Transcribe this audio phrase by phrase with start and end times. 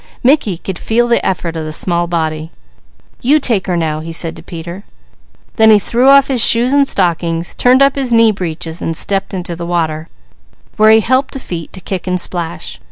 [0.23, 2.49] Mickey could feel the effort of the small body.
[3.21, 4.83] "You take her now," he said to Peter.
[5.57, 9.31] Then he threw off his shoes and stockings, turned up his knee breeches and stepped
[9.31, 10.07] into the water,
[10.75, 12.79] where he helped the feet to kick and splash.